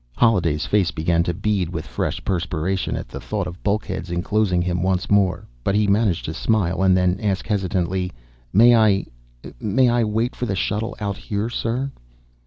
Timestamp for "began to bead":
0.89-1.69